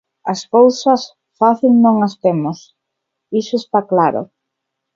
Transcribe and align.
As 0.33 0.41
cousas 0.55 1.01
fácil 1.39 1.71
non 1.85 1.95
as 2.07 2.13
temos, 2.23 2.57
iso 3.41 3.55
está 3.61 3.79
claro. 3.91 4.21